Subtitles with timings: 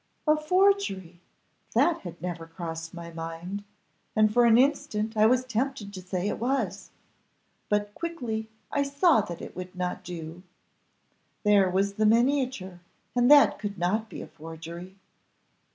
[0.25, 1.21] "A forgery!
[1.75, 3.63] that had never crossed my mind,
[4.15, 6.89] and for an instant I was tempted to say it was;
[7.69, 10.41] but quickly I saw that would not do:
[11.43, 12.79] there was the miniature,
[13.15, 14.95] and that could not be a forgery.